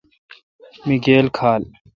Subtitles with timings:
[0.85, 1.63] می گیل کھال۔